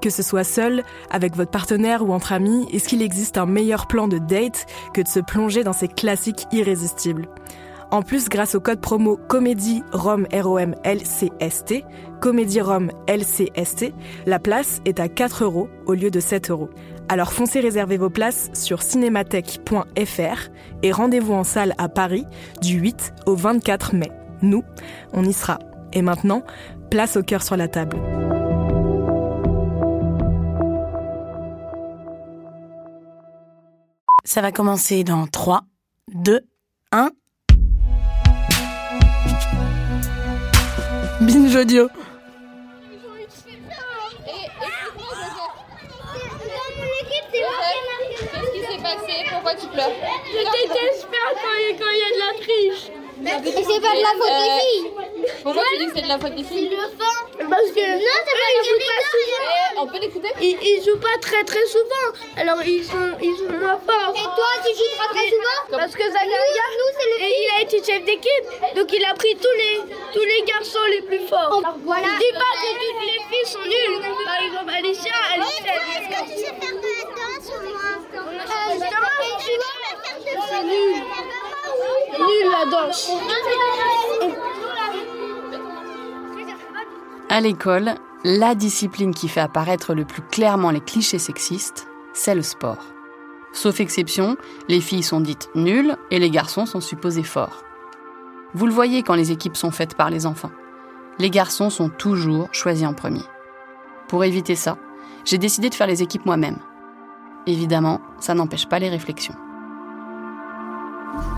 [0.00, 3.86] Que ce soit seul, avec votre partenaire ou entre amis, est-ce qu'il existe un meilleur
[3.86, 7.28] plan de date que de se plonger dans ces classiques irrésistibles?
[7.90, 11.84] En plus, grâce au code promo Comédie Rome ROM LCST,
[12.20, 13.92] Comédie Rome LCST,
[14.26, 16.68] la place est à 4 euros au lieu de 7 euros.
[17.08, 20.50] Alors foncez réserver vos places sur cinémathèque.fr
[20.82, 22.26] et rendez-vous en salle à Paris
[22.60, 24.10] du 8 au 24 mai.
[24.42, 24.64] Nous,
[25.12, 25.58] on y sera.
[25.92, 26.42] Et maintenant,
[26.90, 27.96] place au cœur sur la table.
[34.28, 35.62] Ça va commencer dans 3,
[36.12, 36.40] 2,
[36.90, 37.10] 1.
[41.20, 41.88] Binge audio.
[48.18, 49.12] Qu'est-ce qui s'est passé?
[49.30, 49.92] Pourquoi tu pleures?
[50.24, 52.90] Je déteste quand il y a de la triche.
[53.18, 54.90] Mais c'est pas de la faute des filles.
[55.42, 56.70] Pourquoi tu dis que c'est de la faute des filles
[57.38, 59.46] Parce que non, c'est pas ils jouent pas souvent.
[59.74, 60.28] Eh, On peut l'écouter?
[60.40, 62.08] Ils, ils jouent pas très très souvent.
[62.36, 64.12] Alors ils sont ils sont moins forts.
[64.14, 65.78] Et toi, tu joues très très souvent?
[65.78, 68.46] Parce que et il a été chef d'équipe,
[68.76, 69.80] donc il a pris tous les
[70.12, 71.62] tous les garçons les plus forts.
[71.84, 72.06] Voilà.
[72.06, 74.02] Je dis pas que toutes les filles sont nulles.
[74.24, 77.96] Par exemple, Alicia, elle est Est-ce que tu sais faire de la danse au moins?
[78.14, 81.02] Euh, justement, tu vois faire de C'est nul.
[82.18, 83.10] Nul la danse.
[87.28, 87.94] À l'école,
[88.24, 92.84] la discipline qui fait apparaître le plus clairement les clichés sexistes, c'est le sport.
[93.52, 94.36] Sauf exception,
[94.68, 97.62] les filles sont dites nulles et les garçons sont supposés forts.
[98.54, 100.52] Vous le voyez quand les équipes sont faites par les enfants.
[101.18, 103.24] Les garçons sont toujours choisis en premier.
[104.08, 104.76] Pour éviter ça,
[105.24, 106.58] j'ai décidé de faire les équipes moi-même.
[107.46, 109.34] Évidemment, ça n'empêche pas les réflexions.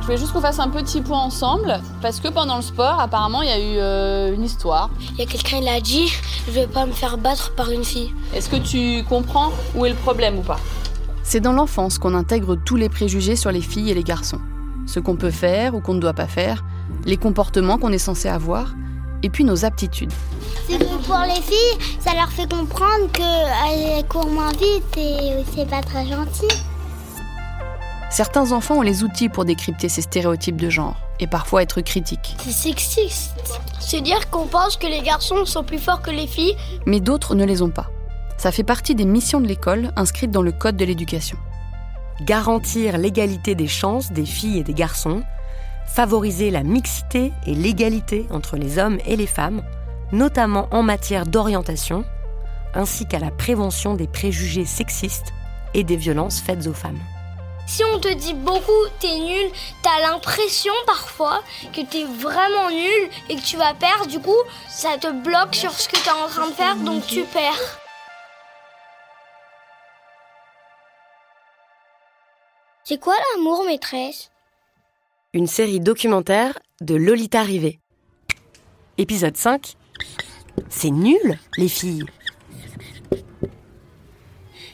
[0.00, 3.42] Je voulais juste qu'on fasse un petit point ensemble, parce que pendant le sport, apparemment,
[3.42, 4.90] il y a eu euh, une histoire.
[5.12, 6.08] Il y a quelqu'un qui a dit
[6.46, 8.14] je vais pas me faire battre par une fille.
[8.34, 10.58] Est-ce que tu comprends où est le problème ou pas?
[11.22, 14.40] C'est dans l'enfance qu'on intègre tous les préjugés sur les filles et les garçons.
[14.86, 16.64] Ce qu'on peut faire ou qu'on ne doit pas faire,
[17.04, 18.74] les comportements qu'on est censé avoir,
[19.22, 20.12] et puis nos aptitudes.
[20.66, 25.68] C'est que pour les filles, ça leur fait comprendre qu'elles courent moins vite et c'est
[25.68, 26.48] pas très gentil.
[28.10, 32.36] Certains enfants ont les outils pour décrypter ces stéréotypes de genre, et parfois être critiques.
[32.38, 33.60] C'est sexiste.
[33.80, 36.56] C'est dire qu'on pense que les garçons sont plus forts que les filles.
[36.86, 37.90] Mais d'autres ne les ont pas.
[38.38, 41.36] Ça fait partie des missions de l'école inscrites dans le Code de l'éducation.
[42.22, 45.22] garantir l'égalité des chances des filles et des garçons,
[45.86, 49.62] favoriser la mixité et l'égalité entre les hommes et les femmes,
[50.12, 52.04] notamment en matière d'orientation,
[52.74, 55.32] ainsi qu'à la prévention des préjugés sexistes
[55.74, 56.98] et des violences faites aux femmes.
[57.68, 59.52] Si on te dit beaucoup t'es nul,
[59.82, 64.06] t'as l'impression parfois que t'es vraiment nul et que tu vas perdre.
[64.06, 67.24] Du coup, ça te bloque sur ce que t'es en train de faire, donc tu
[67.24, 67.78] perds.
[72.84, 74.30] C'est quoi l'amour, maîtresse?
[75.34, 77.78] Une série documentaire de Lolita Rivet.
[78.96, 79.76] Épisode 5.
[80.70, 82.06] C'est nul, les filles.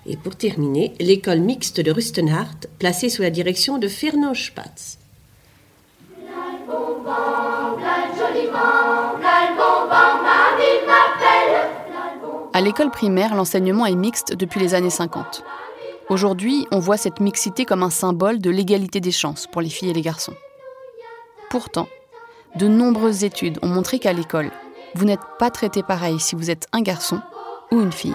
[0.06, 4.98] Et pour terminer, l'école mixte de Rustenhardt, placée sous la direction de Fernand Spatz.
[12.52, 15.42] À l'école primaire, l'enseignement est mixte depuis les années 50.
[16.10, 19.90] Aujourd'hui, on voit cette mixité comme un symbole de l'égalité des chances pour les filles
[19.90, 20.34] et les garçons.
[21.48, 21.88] Pourtant,
[22.56, 24.50] de nombreuses études ont montré qu'à l'école,
[24.94, 27.20] vous n'êtes pas traité pareil si vous êtes un garçon
[27.72, 28.14] ou une fille.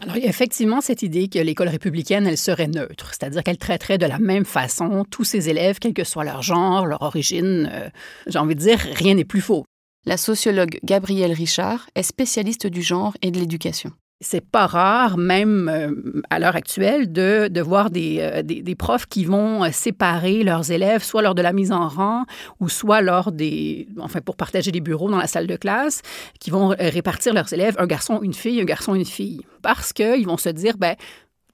[0.00, 3.58] Alors, il y a effectivement cette idée que l'école républicaine, elle serait neutre, c'est-à-dire qu'elle
[3.58, 7.70] traiterait de la même façon tous ses élèves, quel que soit leur genre, leur origine.
[7.70, 7.90] Euh,
[8.26, 9.64] J'ai envie de dire, rien n'est plus faux.
[10.06, 13.92] La sociologue Gabrielle Richard est spécialiste du genre et de l'éducation.
[14.22, 18.74] C'est pas rare, même euh, à l'heure actuelle, de, de voir des, euh, des, des,
[18.74, 22.26] profs qui vont euh, séparer leurs élèves, soit lors de la mise en rang,
[22.60, 26.02] ou soit lors des, enfin, pour partager des bureaux dans la salle de classe,
[26.38, 29.40] qui vont répartir leurs élèves, un garçon, une fille, un garçon, une fille.
[29.62, 30.96] Parce qu'ils vont se dire, ben,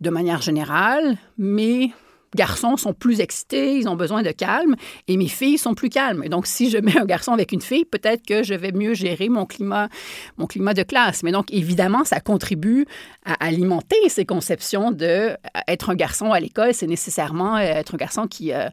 [0.00, 1.90] de manière générale, mais
[2.36, 4.76] garçons sont plus excités, ils ont besoin de calme,
[5.08, 6.28] et mes filles sont plus calmes.
[6.28, 9.28] Donc, si je mets un garçon avec une fille, peut-être que je vais mieux gérer
[9.28, 9.88] mon climat,
[10.36, 11.24] mon climat de classe.
[11.24, 12.86] Mais donc, évidemment, ça contribue
[13.24, 15.34] à alimenter ces conceptions de euh,
[15.66, 18.68] être un garçon à l'école, c'est nécessairement euh, être un garçon qui, euh,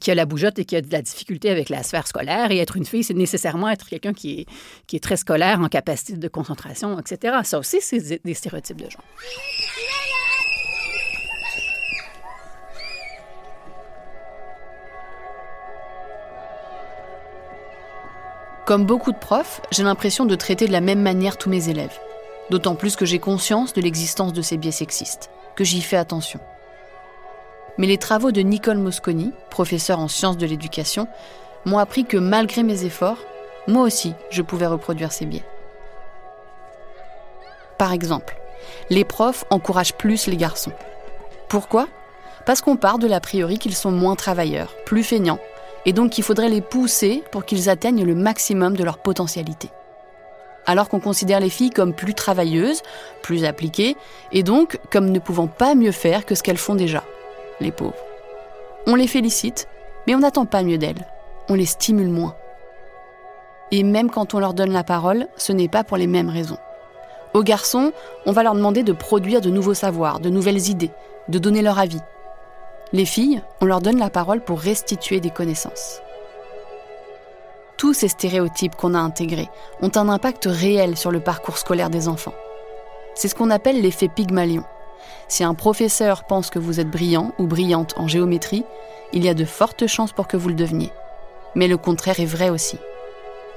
[0.00, 2.58] qui a la bougeotte et qui a de la difficulté avec la sphère scolaire, et
[2.58, 4.46] être une fille, c'est nécessairement être quelqu'un qui est,
[4.86, 7.38] qui est très scolaire, en capacité de concentration, etc.
[7.44, 9.04] Ça aussi, c'est des stéréotypes de genre.
[18.68, 21.98] Comme beaucoup de profs, j'ai l'impression de traiter de la même manière tous mes élèves.
[22.50, 26.38] D'autant plus que j'ai conscience de l'existence de ces biais sexistes, que j'y fais attention.
[27.78, 31.08] Mais les travaux de Nicole Mosconi, professeure en sciences de l'éducation,
[31.64, 33.16] m'ont appris que malgré mes efforts,
[33.68, 35.46] moi aussi, je pouvais reproduire ces biais.
[37.78, 38.36] Par exemple,
[38.90, 40.74] les profs encouragent plus les garçons.
[41.48, 41.88] Pourquoi?
[42.44, 45.40] Parce qu'on part de l'a priori qu'ils sont moins travailleurs, plus feignants,
[45.88, 49.70] et donc qu'il faudrait les pousser pour qu'ils atteignent le maximum de leur potentialité.
[50.66, 52.82] Alors qu'on considère les filles comme plus travailleuses,
[53.22, 53.96] plus appliquées,
[54.30, 57.04] et donc comme ne pouvant pas mieux faire que ce qu'elles font déjà,
[57.60, 57.96] les pauvres.
[58.86, 59.66] On les félicite,
[60.06, 61.06] mais on n'attend pas mieux d'elles,
[61.48, 62.36] on les stimule moins.
[63.70, 66.58] Et même quand on leur donne la parole, ce n'est pas pour les mêmes raisons.
[67.32, 67.92] Aux garçons,
[68.26, 70.90] on va leur demander de produire de nouveaux savoirs, de nouvelles idées,
[71.28, 72.02] de donner leur avis,
[72.92, 76.00] les filles, on leur donne la parole pour restituer des connaissances.
[77.76, 79.48] Tous ces stéréotypes qu'on a intégrés
[79.82, 82.34] ont un impact réel sur le parcours scolaire des enfants.
[83.14, 84.64] C'est ce qu'on appelle l'effet Pygmalion.
[85.28, 88.64] Si un professeur pense que vous êtes brillant ou brillante en géométrie,
[89.12, 90.90] il y a de fortes chances pour que vous le deveniez.
[91.54, 92.78] Mais le contraire est vrai aussi.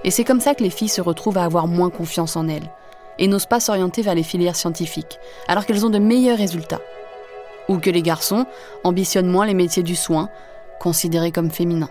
[0.04, 2.70] Et c'est comme ça que les filles se retrouvent à avoir moins confiance en elles
[3.18, 6.82] et n'osent pas s'orienter vers les filières scientifiques, alors qu'elles ont de meilleurs résultats
[7.72, 8.46] ou que les garçons
[8.84, 10.30] ambitionnent moins les métiers du soin,
[10.80, 11.90] considérés comme féminins.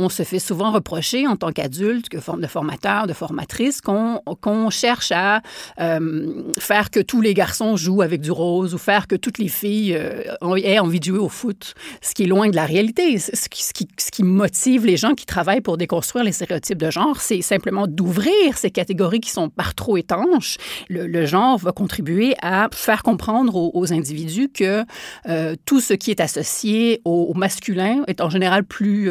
[0.00, 5.12] On se fait souvent reprocher en tant qu'adulte, que de formateur, de formatrice, qu'on cherche
[5.12, 5.42] à
[5.78, 9.48] euh, faire que tous les garçons jouent avec du rose ou faire que toutes les
[9.48, 13.18] filles euh, aient envie de jouer au foot, ce qui est loin de la réalité.
[13.18, 16.78] Ce qui, ce qui, ce qui motive les gens qui travaillent pour déconstruire les stéréotypes
[16.78, 20.56] de genre, c'est simplement d'ouvrir ces catégories qui sont par trop étanches.
[20.88, 24.84] Le, genre va contribuer à faire comprendre aux, individus que
[25.28, 29.10] euh, tout ce qui est associé au, masculin est en général plus,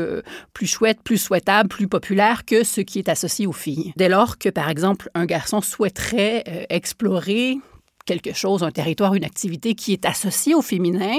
[0.54, 3.94] plus plus souhaitable, plus populaire que ce qui est associé aux filles.
[3.96, 7.58] Dès lors que, par exemple, un garçon souhaiterait euh, explorer
[8.06, 11.18] quelque chose, un territoire, une activité qui est associée au féminin,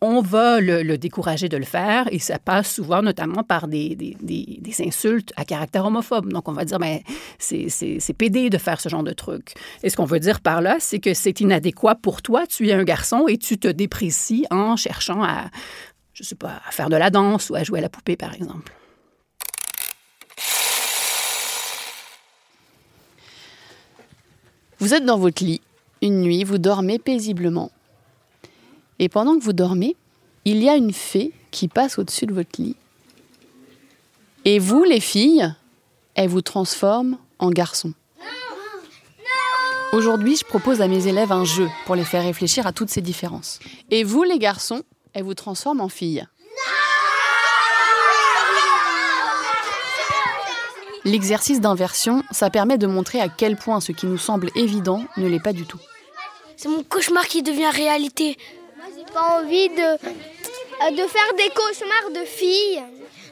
[0.00, 4.16] on va le, décourager de le faire et ça passe souvent notamment par des, des,
[4.20, 6.32] des, des insultes à caractère homophobe.
[6.32, 7.02] Donc on va dire, mais
[7.50, 9.52] ben, c'est pédé de faire ce genre de truc.
[9.82, 12.72] Et ce qu'on veut dire par là, c'est que c'est inadéquat pour toi, tu es
[12.72, 15.50] un garçon et tu te déprécies en cherchant à,
[16.18, 18.34] je sais pas, à faire de la danse ou à jouer à la poupée, par
[18.34, 18.74] exemple.
[24.80, 25.60] Vous êtes dans votre lit,
[26.02, 27.70] une nuit, vous dormez paisiblement.
[28.98, 29.94] Et pendant que vous dormez,
[30.44, 32.74] il y a une fée qui passe au-dessus de votre lit.
[34.44, 35.54] Et vous, les filles,
[36.16, 37.92] elle vous transforme en garçon.
[39.92, 43.02] Aujourd'hui, je propose à mes élèves un jeu pour les faire réfléchir à toutes ces
[43.02, 43.60] différences.
[43.90, 44.82] Et vous, les garçons,
[45.14, 46.26] elle vous transforme en fille.
[51.04, 55.26] L'exercice d'inversion, ça permet de montrer à quel point ce qui nous semble évident ne
[55.28, 55.78] l'est pas du tout.
[56.56, 58.36] C'est mon cauchemar qui devient réalité.
[58.76, 62.82] Moi, j'ai pas envie de, de faire des cauchemars de filles.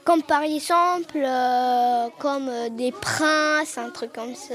[0.05, 4.55] Comme par exemple, euh, comme euh, des princes, un truc comme ça.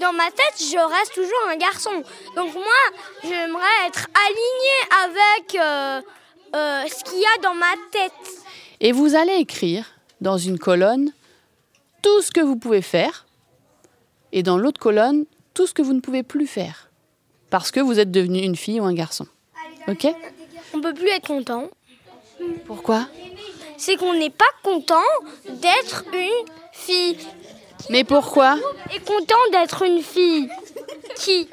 [0.00, 2.02] Dans ma tête, je reste toujours un garçon.
[2.34, 2.64] Donc moi,
[3.22, 6.02] j'aimerais être alignée avec euh,
[6.54, 8.12] euh, ce qu'il y a dans ma tête.
[8.80, 9.86] Et vous allez écrire
[10.20, 11.12] dans une colonne
[12.02, 13.26] tout ce que vous pouvez faire
[14.32, 16.90] et dans l'autre colonne tout ce que vous ne pouvez plus faire
[17.50, 19.26] parce que vous êtes devenu une fille ou un garçon.
[19.88, 20.06] Ok?
[20.72, 21.68] On peut plus être content.
[22.66, 23.08] Pourquoi?
[23.76, 24.96] C'est qu'on n'est pas content
[25.48, 27.18] d'être une fille.
[27.88, 28.56] Mais pourquoi?
[28.94, 30.48] Est content d'être une fille.
[31.16, 31.48] Qui?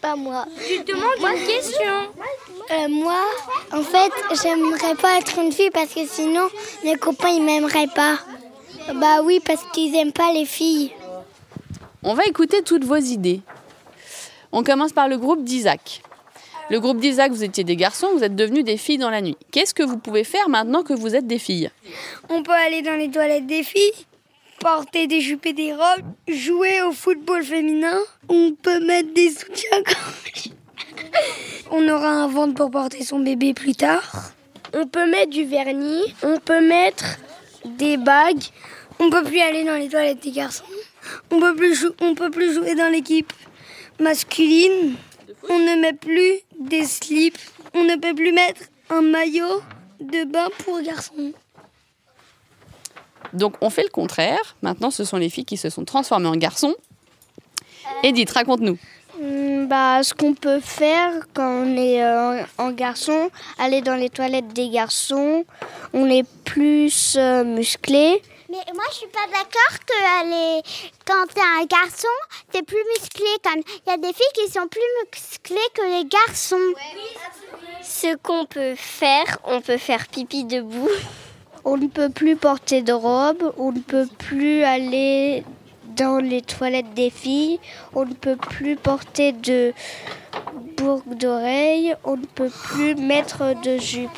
[0.00, 0.46] Pas moi.
[0.56, 1.94] Je te demande une question.
[2.70, 3.20] Euh, moi,
[3.72, 6.48] en fait, j'aimerais pas être une fille parce que sinon,
[6.84, 8.18] mes copains, ils m'aimeraient pas.
[8.94, 10.92] Bah oui, parce qu'ils aiment pas les filles.
[12.02, 13.40] On va écouter toutes vos idées.
[14.52, 16.02] On commence par le groupe d'Isaac.
[16.70, 19.36] Le groupe d'Isaac, vous étiez des garçons, vous êtes devenus des filles dans la nuit.
[19.50, 21.70] Qu'est-ce que vous pouvez faire maintenant que vous êtes des filles?
[22.28, 24.06] On peut aller dans les toilettes des filles,
[24.60, 27.98] porter des jupes et des robes, jouer au football féminin.
[28.28, 30.50] On peut mettre des soutiens-gorge.
[31.70, 34.32] On aura un ventre pour porter son bébé plus tard.
[34.74, 36.14] On peut mettre du vernis.
[36.22, 37.04] On peut mettre
[37.64, 38.44] des bagues.
[38.98, 40.64] On peut plus aller dans les toilettes des garçons.
[41.30, 43.32] On peut plus, on peut plus jouer dans l'équipe
[44.00, 44.94] masculine.
[45.48, 47.38] On ne met plus des slips.
[47.74, 49.62] On ne peut plus mettre un maillot
[50.00, 51.32] de bain pour garçons.
[53.32, 54.56] Donc on fait le contraire.
[54.62, 56.74] Maintenant, ce sont les filles qui se sont transformées en garçons.
[58.02, 58.78] Edith, raconte-nous.
[59.20, 64.10] Hmm, Bah, ce qu'on peut faire quand on est euh, en garçon, aller dans les
[64.10, 65.44] toilettes des garçons,
[65.92, 68.22] on est plus euh, musclé.
[68.48, 70.62] Mais moi, je suis pas d'accord que les...
[71.04, 72.08] quand t'es un garçon,
[72.50, 73.26] t'es plus musclé.
[73.42, 74.80] Comme il y a des filles qui sont plus
[75.12, 76.56] musclées que les garçons.
[77.82, 80.88] Ce qu'on peut faire, on peut faire pipi debout.
[81.64, 85.44] On ne peut plus porter de robe, on ne peut plus aller
[85.98, 87.58] dans les toilettes des filles,
[87.94, 89.72] on ne peut plus porter de
[90.76, 94.10] boucle d'oreille, on ne peut plus mettre de jupe.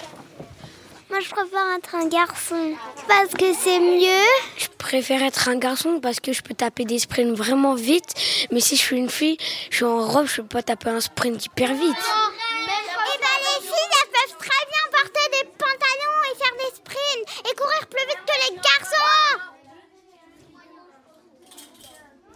[1.09, 2.73] Moi, je préfère être un garçon
[3.09, 4.29] parce que c'est mieux?
[4.59, 8.15] Je préfère être un garçon parce que je peux taper des sprints vraiment vite.
[8.53, 9.37] Mais si je suis une fille,
[9.71, 11.83] je suis en robe, je peux pas taper un sprint hyper vite.
[11.83, 17.51] Et ben, les filles, elles peuvent très bien porter des pantalons et faire des sprints
[17.51, 19.60] et courir plus vite que les garçons.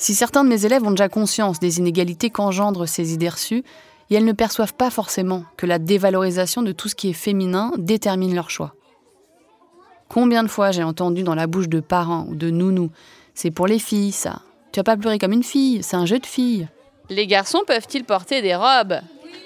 [0.04, 3.64] Si certains de mes élèves ont déjà conscience des inégalités qu'engendrent ces idées reçues,
[4.10, 7.72] et elles ne perçoivent pas forcément que la dévalorisation de tout ce qui est féminin
[7.78, 8.74] détermine leur choix.
[10.10, 12.90] Combien de fois j'ai entendu dans la bouche de parents ou de nounous
[13.32, 14.42] C'est pour les filles, ça.
[14.72, 16.68] Tu vas pas pleurer comme une fille, c'est un jeu de filles.
[17.08, 19.00] Les garçons peuvent-ils porter des robes?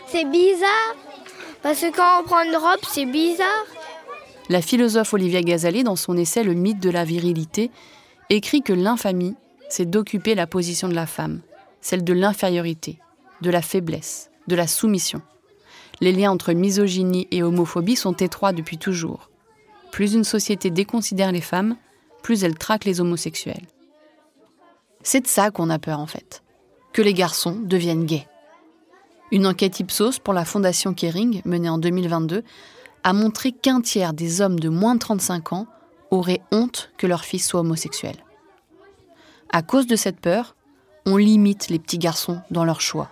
[0.09, 0.97] C'est bizarre.
[1.63, 3.67] Parce que quand on prend une robe, c'est bizarre.
[4.49, 7.71] La philosophe Olivia Gazali, dans son essai Le mythe de la virilité,
[8.29, 9.37] écrit que l'infamie,
[9.69, 11.41] c'est d'occuper la position de la femme,
[11.81, 12.99] celle de l'infériorité,
[13.43, 15.23] de la faiblesse, de la soumission.
[16.01, 19.31] Les liens entre misogynie et homophobie sont étroits depuis toujours.
[19.91, 21.77] Plus une société déconsidère les femmes,
[22.23, 23.67] plus elle traque les homosexuels.
[25.03, 26.43] C'est de ça qu'on a peur en fait,
[26.93, 28.29] que les garçons deviennent gays.
[29.31, 32.43] Une enquête Ipsos pour la Fondation Kering, menée en 2022,
[33.05, 35.67] a montré qu'un tiers des hommes de moins de 35 ans
[36.11, 38.17] auraient honte que leur fils soit homosexuel.
[39.51, 40.55] À cause de cette peur,
[41.07, 43.09] on limite les petits garçons dans leur choix,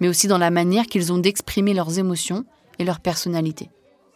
[0.00, 2.44] mais aussi dans la manière qu'ils ont d'exprimer leurs émotions
[2.78, 3.70] et leur personnalité.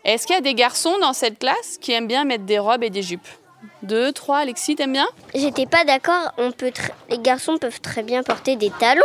[0.04, 2.82] Est-ce qu'il y a des garçons dans cette classe qui aiment bien mettre des robes
[2.82, 3.26] et des jupes?
[3.82, 5.06] Deux, trois, Alexis, t'aimes bien?
[5.34, 9.02] J'étais pas d'accord, on peut tr- les garçons peuvent très bien porter des talons.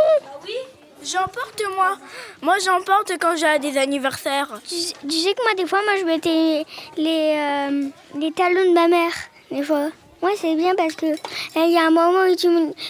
[1.03, 1.95] J'en porte moi.
[2.41, 4.59] Moi j'en porte quand j'ai des anniversaires.
[4.67, 4.75] Tu,
[5.07, 6.65] tu sais que moi des fois moi je mettais
[6.97, 9.13] les, euh, les talons de ma mère
[9.51, 9.89] des fois.
[10.21, 11.15] Moi c'est bien parce que euh,
[11.55, 12.47] il y a un moment où tu,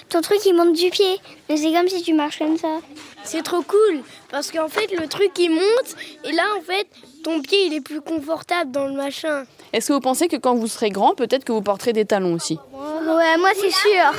[0.10, 1.20] ton truc il monte du pied.
[1.50, 2.80] Mais c'est comme si tu marches comme ça.
[3.24, 6.88] C'est trop cool parce qu'en fait le truc il monte et là en fait
[7.24, 9.46] ton pied il est plus confortable dans le machin.
[9.74, 12.34] Est-ce que vous pensez que quand vous serez grand, peut-être que vous porterez des talons
[12.34, 12.58] aussi?
[12.74, 14.14] Ouais moi c'est sûr.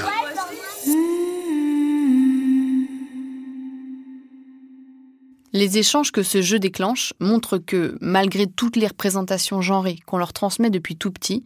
[5.54, 10.34] Les échanges que ce jeu déclenche montrent que, malgré toutes les représentations genrées qu'on leur
[10.34, 11.42] transmet depuis tout petit,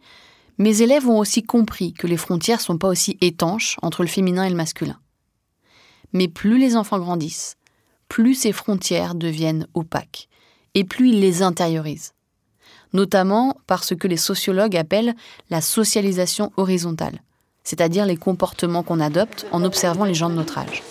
[0.57, 4.43] mes élèves ont aussi compris que les frontières sont pas aussi étanches entre le féminin
[4.43, 4.99] et le masculin.
[6.13, 7.55] Mais plus les enfants grandissent,
[8.07, 10.29] plus ces frontières deviennent opaques,
[10.75, 12.13] et plus ils les intériorisent.
[12.93, 15.15] Notamment par ce que les sociologues appellent
[15.49, 17.21] la socialisation horizontale,
[17.63, 20.83] c'est-à-dire les comportements qu'on adopte en observant les gens de notre âge.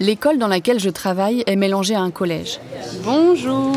[0.00, 2.60] L'école dans laquelle je travaille est mélangée à un collège.
[3.02, 3.74] Bonjour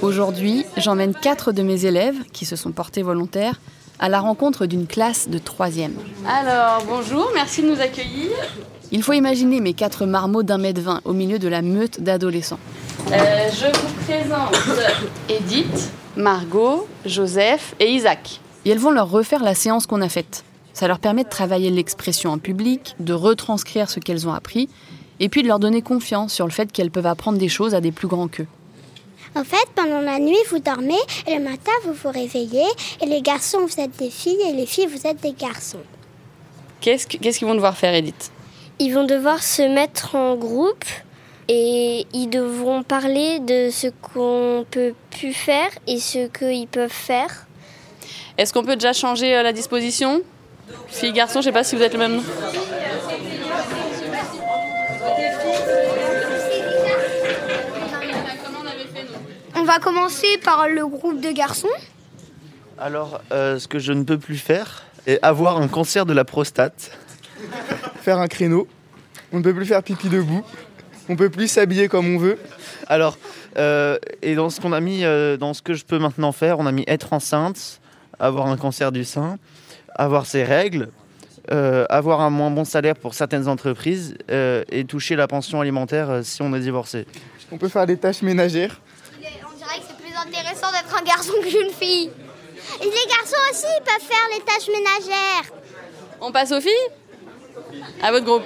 [0.00, 3.60] Aujourd'hui, j'emmène quatre de mes élèves, qui se sont portés volontaires,
[3.98, 5.94] à la rencontre d'une classe de troisième.
[6.26, 8.30] Alors, bonjour, merci de nous accueillir.
[8.92, 12.60] Il faut imaginer mes quatre marmots d'un mètre vingt au milieu de la meute d'adolescents.
[13.12, 14.54] Euh, je vous présente
[15.28, 18.40] Edith, Margot, Joseph et Isaac.
[18.64, 20.45] Et elles vont leur refaire la séance qu'on a faite.
[20.76, 24.68] Ça leur permet de travailler l'expression en public, de retranscrire ce qu'elles ont appris,
[25.20, 27.80] et puis de leur donner confiance sur le fait qu'elles peuvent apprendre des choses à
[27.80, 28.46] des plus grands qu'eux.
[29.34, 32.66] En fait, pendant la nuit, vous dormez et le matin, vous vous réveillez.
[33.00, 35.80] Et les garçons, vous êtes des filles et les filles, vous êtes des garçons.
[36.82, 38.30] Qu'est-ce que- qu'est-ce qu'ils vont devoir faire, Edith?
[38.78, 40.84] Ils vont devoir se mettre en groupe
[41.48, 47.46] et ils devront parler de ce qu'on peut plus faire et ce qu'ils peuvent faire.
[48.36, 50.20] Est-ce qu'on peut déjà changer euh, la disposition?
[50.88, 52.22] Filles, garçons, je sais pas si vous êtes le même.
[59.54, 61.68] On va commencer par le groupe de garçons.
[62.78, 66.24] Alors, euh, ce que je ne peux plus faire est avoir un cancer de la
[66.24, 66.92] prostate.
[68.02, 68.68] Faire un créneau.
[69.32, 70.44] On ne peut plus faire pipi debout.
[71.08, 72.38] On peut plus s'habiller comme on veut.
[72.86, 73.18] Alors,
[73.58, 76.58] euh, et dans ce qu'on a mis, euh, dans ce que je peux maintenant faire,
[76.58, 77.80] on a mis être enceinte,
[78.18, 79.38] avoir un cancer du sein,
[79.96, 80.88] avoir ses règles,
[81.50, 86.10] euh, avoir un moins bon salaire pour certaines entreprises euh, et toucher la pension alimentaire
[86.10, 87.06] euh, si on est divorcé.
[87.52, 88.80] On peut faire des tâches ménagères?
[89.14, 92.10] On dirait que c'est plus intéressant d'être un garçon qu'une fille.
[92.80, 95.52] Et les garçons aussi, ils peuvent faire les tâches ménagères.
[96.20, 96.72] On passe aux filles?
[98.02, 98.42] À votre groupe.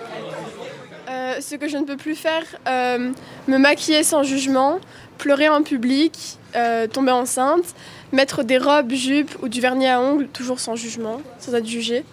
[1.09, 3.11] Euh, ce que je ne peux plus faire, euh,
[3.49, 4.79] me maquiller sans jugement,
[5.19, 7.75] pleurer en public, euh, tomber enceinte,
[8.13, 12.05] mettre des robes, jupes ou du vernis à ongles, toujours sans jugement, sans être jugée.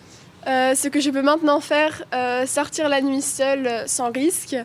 [0.47, 4.55] Euh, ce que je peux maintenant faire, euh, sortir la nuit seule sans risque,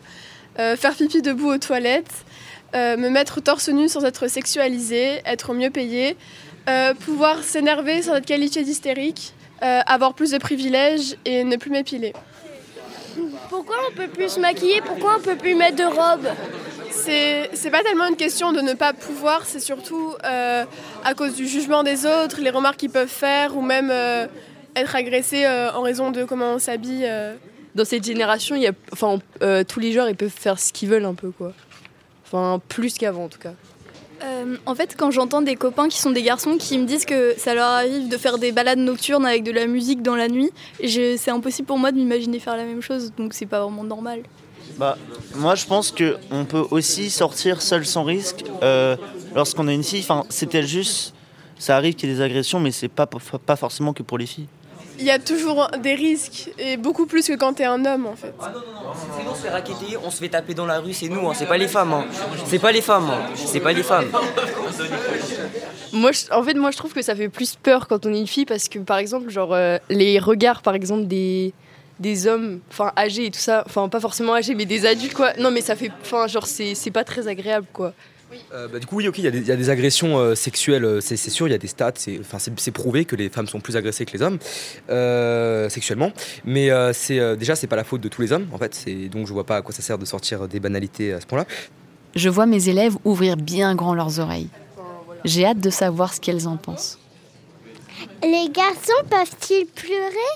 [0.55, 2.25] faire pipi debout aux toilettes,
[2.73, 6.15] me mettre torse nu sans être sexualisée, être mieux payée,
[6.69, 12.13] euh, pouvoir s'énerver sans être qualifiée d'hystérique, avoir plus de privilèges et ne plus m'épiler.
[13.49, 14.81] Pourquoi on peut plus se maquiller?
[14.81, 16.27] Pourquoi on peut plus mettre de robe?
[17.05, 20.63] C'est pas tellement une question de ne pas pouvoir, c'est surtout euh,
[21.03, 24.27] à cause du jugement des autres, les remarques qu'ils peuvent faire ou même euh,
[24.75, 27.05] être agressé euh, en raison de comment on s'habille.
[27.05, 27.35] euh.
[27.75, 30.71] Dans cette génération, il y a, enfin, euh, tous les joueurs ils peuvent faire ce
[30.71, 31.53] qu'ils veulent un peu quoi.
[32.25, 33.53] Enfin, plus qu'avant en tout cas.
[34.23, 37.33] Euh, en fait, quand j'entends des copains qui sont des garçons qui me disent que
[37.37, 40.51] ça leur arrive de faire des balades nocturnes avec de la musique dans la nuit,
[40.81, 44.21] c'est impossible pour moi de m'imaginer faire la même chose, donc c'est pas vraiment normal.
[44.77, 44.97] Bah,
[45.35, 48.95] moi, je pense que on peut aussi sortir seul sans risque euh,
[49.35, 50.01] lorsqu'on est une fille.
[50.01, 51.13] Enfin, c'était juste,
[51.59, 54.25] ça arrive qu'il y ait des agressions, mais c'est pas pas forcément que pour les
[54.25, 54.47] filles.
[54.99, 58.15] Il y a toujours des risques et beaucoup plus que quand t'es un homme en
[58.15, 58.31] fait.
[58.39, 61.27] C'est nous, on se fait raqueter, on se fait taper dans la rue, c'est nous,
[61.27, 61.93] hein, c'est pas les femmes.
[61.93, 62.05] hein.
[62.45, 63.21] C'est pas les femmes, hein.
[63.35, 64.05] c'est pas les femmes.
[65.91, 68.19] Moi, je- en fait, moi, je trouve que ça fait plus peur quand on est
[68.19, 71.53] une fille parce que, par exemple, genre euh, les regards, par exemple, des
[71.99, 75.33] des hommes, enfin âgés et tout ça, enfin pas forcément âgés, mais des adultes quoi.
[75.39, 77.93] Non, mais ça fait, enfin genre c'est c'est pas très agréable quoi.
[78.51, 80.17] Euh, bah, du coup, oui, ok, il y, a des- il y a des agressions
[80.17, 83.05] euh, sexuelles, euh, c'est sûr, il y a des stats, c'est enfin, c'est- c'est prouvé
[83.05, 84.39] que les femmes sont plus agressées que les hommes
[84.89, 86.11] euh, sexuellement.
[86.43, 88.73] Mais euh, c'est euh, déjà, c'est pas la faute de tous les hommes, en fait.
[88.73, 91.27] c'est- Donc, je vois pas à quoi ça sert de sortir des banalités à ce
[91.27, 91.45] point-là.
[92.15, 94.49] Je vois mes élèves ouvrir bien grand leurs oreilles.
[95.25, 96.97] J'ai hâte de savoir ce qu'elles en pensent.
[98.23, 100.31] Les garçons peuvent-ils pleurer?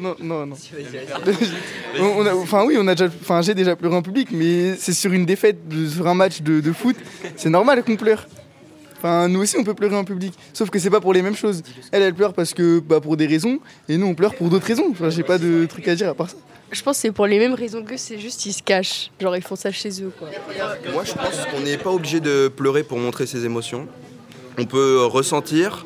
[0.00, 0.56] Non, non, non.
[2.00, 4.74] On- on a- Enfin oui, on a déjà, enfin j'ai déjà pleuré en public, mais
[4.76, 6.96] c'est sur une défaite, de- sur un match de, de foot.
[7.36, 8.26] C'est normal qu'on pleure.
[8.98, 10.32] Enfin, nous aussi, on peut pleurer en public.
[10.54, 11.62] Sauf que c'est pas pour les mêmes choses.
[11.92, 14.66] Elle, elle pleure parce que, bah, pour des raisons, et nous, on pleure pour d'autres
[14.66, 14.86] raisons.
[14.90, 16.36] Enfin, j'ai pas de truc à dire à part ça.
[16.72, 19.36] Je pense que c'est pour les mêmes raisons que c'est juste ils se cachent, genre
[19.36, 20.28] ils font ça chez eux quoi.
[20.92, 23.86] Moi, je pense qu'on n'est pas obligé de pleurer pour montrer ses émotions.
[24.58, 25.84] On peut euh, ressentir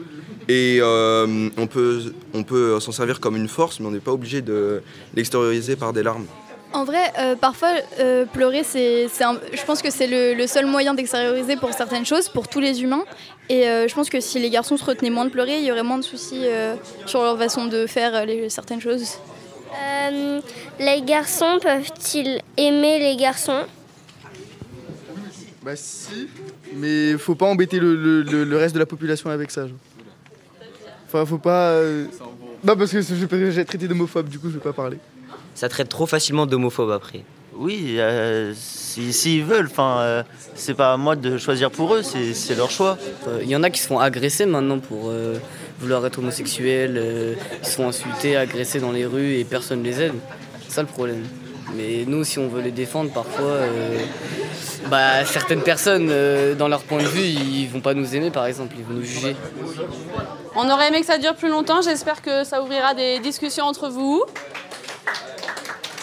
[0.48, 4.12] et euh, on peut, on peut s'en servir comme une force, mais on n'est pas
[4.12, 4.82] obligé de
[5.14, 6.26] l'extérioriser par des larmes.
[6.74, 10.46] En vrai, euh, parfois, euh, pleurer, c'est, c'est un- je pense que c'est le, le
[10.46, 13.04] seul moyen d'extérioriser pour certaines choses, pour tous les humains.
[13.48, 15.72] Et euh, je pense que si les garçons se retenaient moins de pleurer, il y
[15.72, 16.74] aurait moins de soucis euh,
[17.06, 19.14] sur leur façon de faire les, certaines choses.
[19.82, 20.40] Euh,
[20.78, 23.62] les garçons peuvent-ils aimer les garçons?
[25.62, 26.28] Bah si,
[26.74, 29.62] mais faut pas embêter le, le- le- le reste de la population avec ça.
[29.66, 29.76] genre.
[31.08, 31.70] Enfin, faut pas...
[31.70, 32.04] euh,
[32.64, 34.98] Non, parce que j'ai traité d'homophobe, du coup, je vais pas parler.
[35.54, 37.24] Ça traite trop facilement d'homophobe après.
[37.56, 40.22] Oui, euh, si- s'ils veulent, enfin, euh,
[40.54, 42.96] c'est pas à moi de choisir pour eux, c'est leur choix.
[43.26, 45.38] Euh, Il y en a qui se font agresser maintenant pour euh,
[45.80, 50.00] vouloir être homosexuels, euh, ils se font insulter, agresser dans les rues et personne les
[50.02, 50.12] aide.
[50.68, 51.24] C'est ça le problème.
[51.74, 53.98] Mais nous, si on veut les défendre, parfois, euh,
[54.86, 58.46] bah, certaines personnes, euh, dans leur point de vue, ils vont pas nous aimer, par
[58.46, 59.36] exemple, ils vont nous juger.
[60.56, 61.82] On aurait aimé que ça dure plus longtemps.
[61.82, 64.24] J'espère que ça ouvrira des discussions entre vous.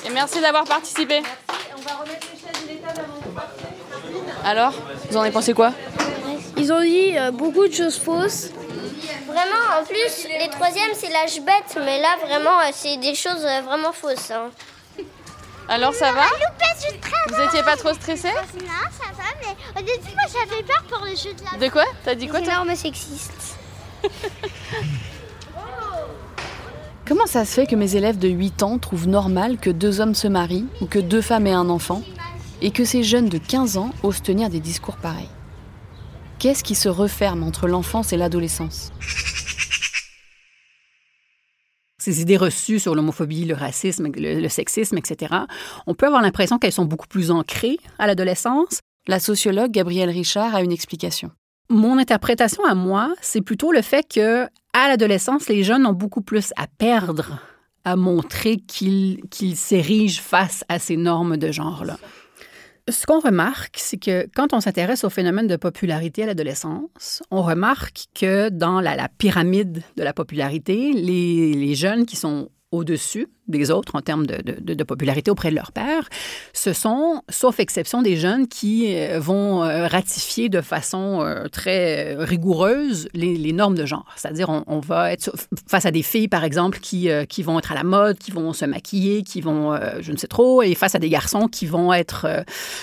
[0.06, 1.24] Et merci d'avoir participé.
[4.44, 4.74] Alors,
[5.10, 5.72] vous en avez pensé quoi?
[6.58, 8.52] Ils ont dit euh, beaucoup de choses fausses.
[9.26, 13.92] Vraiment, en plus, les troisièmes, c'est l'âge bête, mais là, vraiment, c'est des choses vraiment
[13.92, 14.32] fausses.
[14.32, 14.52] hein.
[15.68, 16.26] Alors, ça va
[17.30, 21.04] Vous étiez pas trop stressé Non, ça va, mais au début, moi, j'avais peur pour
[21.06, 23.58] le jeu de la De quoi T'as dit quoi toi Énorme sexiste.
[27.08, 30.16] Comment ça se fait que mes élèves de 8 ans trouvent normal que deux hommes
[30.16, 32.02] se marient ou que deux femmes aient un enfant
[32.62, 35.30] et que ces jeunes de 15 ans osent tenir des discours pareils?
[36.40, 38.92] Qu'est-ce qui se referme entre l'enfance et l'adolescence?
[42.06, 45.34] Ces idées reçues sur l'homophobie, le racisme, le, le, sexisme, etc.,
[45.88, 48.80] on peut avoir l'impression qu'elles sont beaucoup plus ancrées à l'adolescence.
[49.08, 51.32] La sociologue Gabrielle Richard a une explication.
[51.70, 56.22] Mon interprétation à moi, c'est plutôt le fait que à l'adolescence, les jeunes ont beaucoup
[56.22, 57.40] plus à perdre
[57.86, 61.98] à montrer qu'ils qu s'érigent face à ces normes de genre-là.
[62.88, 67.42] Ce qu'on remarque, c'est que quand on s'intéresse au phénomène de popularité à l'adolescence, on
[67.42, 73.96] remarque que dans la, pyramide de la popularité, les jeunes qui sont au-dessus des autres
[73.96, 76.10] en termes de, popularité auprès de leur père,
[76.54, 83.08] ce sont, sauf exception, des jeunes qui euh, vont ratifier de façon euh, très rigoureuse
[83.14, 84.06] les, normes de genre.
[84.16, 85.32] C'est-à-dire, on, on, va être
[85.68, 88.32] face à des filles, par exemple, qui, euh, qui vont être à la mode, qui
[88.32, 91.66] vont se maquiller, qui vont, je ne sais trop, et face à des garçons qui
[91.66, 92.28] vont être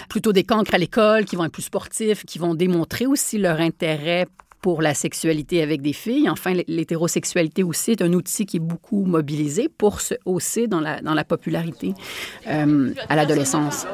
[0.08, 3.60] plutôt des cancres à l'école, qui vont être plus sportifs, qui vont démontrer aussi leur
[3.60, 4.26] intérêt
[4.62, 6.30] pour la sexualité avec des filles.
[6.30, 11.02] Enfin, l'hétérosexualité aussi est un outil qui est beaucoup mobilisé pour se hausser dans la,
[11.02, 11.92] dans la popularité
[12.46, 13.86] euh, à l'adolescence.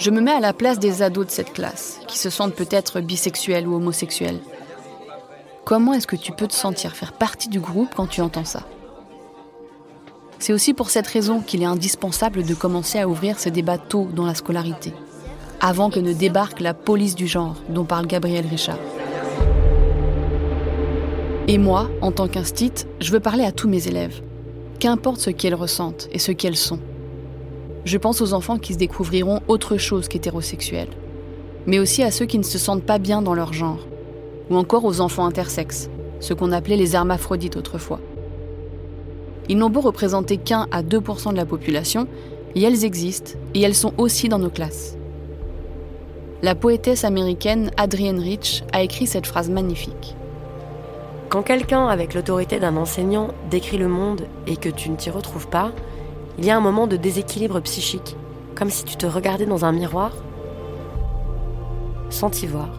[0.00, 3.00] Je me mets à la place des ados de cette classe, qui se sentent peut-être
[3.00, 4.40] bisexuels ou homosexuels.
[5.64, 8.62] Comment est-ce que tu peux te sentir faire partie du groupe quand tu entends ça?
[10.38, 14.08] C'est aussi pour cette raison qu'il est indispensable de commencer à ouvrir ces débats tôt
[14.14, 14.92] dans la scolarité,
[15.60, 18.78] avant que ne débarque la police du genre dont parle Gabriel Richard.
[21.48, 24.22] Et moi, en tant qu'instit, je veux parler à tous mes élèves,
[24.78, 26.78] qu'importe ce qu'elles ressentent et ce qu'elles sont.
[27.84, 30.90] Je pense aux enfants qui se découvriront autre chose qu'hétérosexuels,
[31.66, 33.86] mais aussi à ceux qui ne se sentent pas bien dans leur genre,
[34.50, 35.88] ou encore aux enfants intersexes,
[36.20, 38.00] ce qu'on appelait les hermaphrodites autrefois.
[39.48, 42.06] Ils n'ont beau représenter qu'un à 2% de la population,
[42.54, 44.96] et elles existent, et elles sont aussi dans nos classes.
[46.42, 50.14] La poétesse américaine Adrienne Rich a écrit cette phrase magnifique.
[51.28, 55.48] Quand quelqu'un avec l'autorité d'un enseignant décrit le monde et que tu ne t'y retrouves
[55.48, 55.72] pas,
[56.38, 58.16] il y a un moment de déséquilibre psychique,
[58.54, 60.12] comme si tu te regardais dans un miroir
[62.10, 62.70] sans t'y voir.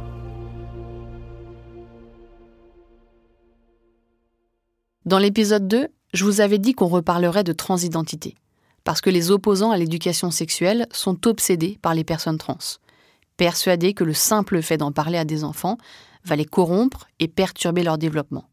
[5.05, 8.35] Dans l'épisode 2, je vous avais dit qu'on reparlerait de transidentité,
[8.83, 12.57] parce que les opposants à l'éducation sexuelle sont obsédés par les personnes trans,
[13.37, 15.77] persuadés que le simple fait d'en parler à des enfants
[16.25, 18.49] va les corrompre et perturber leur développement.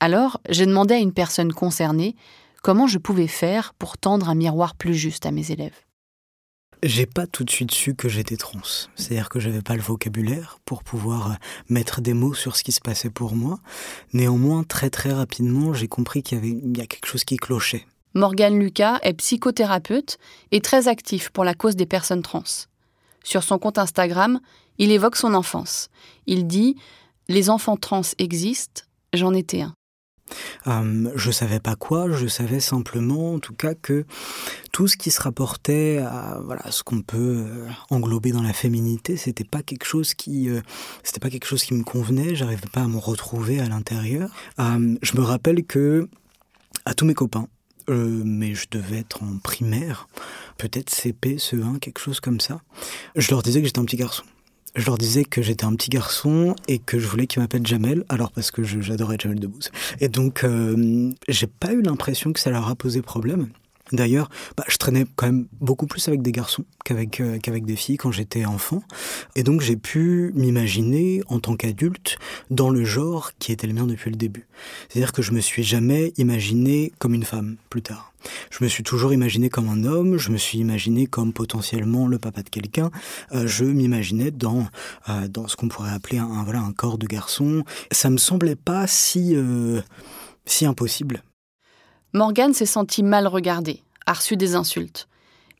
[0.00, 2.16] Alors, j'ai demandé à une personne concernée
[2.62, 5.84] comment je pouvais faire pour tendre un miroir plus juste à mes élèves.
[6.82, 8.60] J'ai pas tout de suite su que j'étais trans.
[8.96, 11.36] C'est-à-dire que j'avais pas le vocabulaire pour pouvoir
[11.68, 13.60] mettre des mots sur ce qui se passait pour moi.
[14.14, 17.36] Néanmoins, très très rapidement, j'ai compris qu'il y avait il y a quelque chose qui
[17.36, 17.86] clochait.
[18.14, 20.18] Morgane Lucas est psychothérapeute
[20.52, 22.42] et très actif pour la cause des personnes trans.
[23.22, 24.40] Sur son compte Instagram,
[24.78, 25.90] il évoque son enfance.
[26.26, 26.76] Il dit
[27.28, 29.74] Les enfants trans existent, j'en étais un.
[30.66, 34.04] Euh, je savais pas quoi, je savais simplement, en tout cas, que
[34.72, 37.46] tout ce qui se rapportait à voilà ce qu'on peut
[37.90, 40.60] englober dans la féminité, c'était pas quelque chose qui, euh,
[41.02, 42.34] c'était pas quelque chose qui me convenait.
[42.34, 44.30] J'arrivais pas à me retrouver à l'intérieur.
[44.58, 46.08] Euh, je me rappelle que
[46.84, 47.48] à tous mes copains,
[47.88, 50.08] euh, mais je devais être en primaire,
[50.58, 52.60] peut-être CP, CE1, quelque chose comme ça.
[53.16, 54.24] Je leur disais que j'étais un petit garçon
[54.76, 58.04] je leur disais que j'étais un petit garçon et que je voulais qu'ils m'appellent Jamel,
[58.08, 59.70] alors parce que j'adorais Jamel Debbouze.
[60.00, 63.48] Et donc, euh, j'ai pas eu l'impression que ça leur a posé problème.
[63.92, 67.76] D'ailleurs, bah, je traînais quand même beaucoup plus avec des garçons qu'avec euh, qu'avec des
[67.76, 68.82] filles quand j'étais enfant.
[69.36, 72.18] Et donc j'ai pu m'imaginer en tant qu'adulte
[72.50, 74.46] dans le genre qui était le mien depuis le début.
[74.88, 78.12] C'est-à-dire que je me suis jamais imaginé comme une femme plus tard.
[78.50, 82.18] Je me suis toujours imaginé comme un homme, je me suis imaginé comme potentiellement le
[82.18, 82.90] papa de quelqu'un,
[83.32, 84.66] euh, je m'imaginais dans,
[85.08, 87.64] euh, dans ce qu'on pourrait appeler un, un, voilà, un corps de garçon.
[87.90, 89.80] Ça me semblait pas si, euh,
[90.44, 91.22] si impossible.
[92.12, 95.06] Morgan s'est senti mal regardé, a reçu des insultes.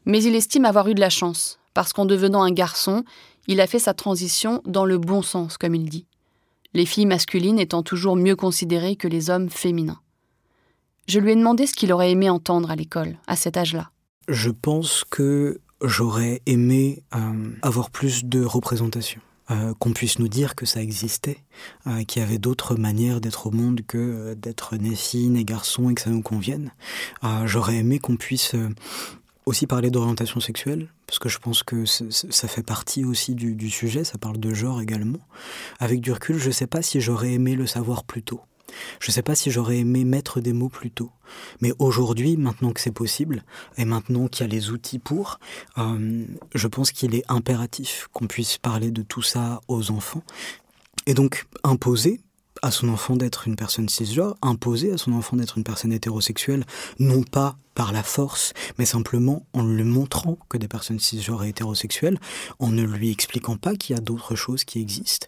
[0.05, 3.05] Mais il estime avoir eu de la chance, parce qu'en devenant un garçon,
[3.47, 6.07] il a fait sa transition dans le bon sens, comme il dit.
[6.75, 10.01] Les filles masculines étant toujours mieux considérées que les hommes féminins.
[11.07, 13.91] Je lui ai demandé ce qu'il aurait aimé entendre à l'école, à cet âge-là.
[14.27, 20.55] Je pense que j'aurais aimé euh, avoir plus de représentation euh, qu'on puisse nous dire
[20.55, 21.39] que ça existait,
[21.87, 25.45] euh, qu'il y avait d'autres manières d'être au monde que euh, d'être né fille, né
[25.45, 26.71] garçon et que ça nous convienne.
[27.45, 28.55] J'aurais aimé qu'on puisse
[29.47, 33.71] aussi parler d'orientation sexuelle, parce que je pense que ça fait partie aussi du, du,
[33.71, 35.21] sujet, ça parle de genre également.
[35.81, 38.41] Avec du recul, je ne sais pas si j'aurais aimé le savoir plus tôt.
[39.01, 41.11] Je ne sais pas si j'aurais aimé mettre des mots plus tôt.
[41.61, 43.45] Mais aujourd'hui, maintenant que c'est possible,
[43.77, 45.39] et maintenant qu'il y a les outils pour,
[45.79, 50.23] euh, je pense qu'il est impératif qu'on puisse parler de tout ça aux enfants.
[51.07, 52.21] Et donc imposer
[52.63, 56.65] à son enfant d'être une personne cisgenre, imposer à son enfant d'être une personne hétérosexuelle,
[56.99, 61.49] non pas par la force, mais simplement en lui montrant que des personnes cisgenres et
[61.51, 62.19] hétérosexuelles,
[62.59, 65.27] en ne lui expliquant pas qu'il y a d'autres choses qui existent.